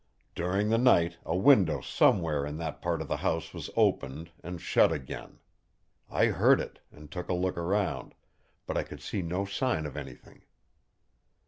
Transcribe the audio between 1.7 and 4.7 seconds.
somewhere in that part of the house was opened, and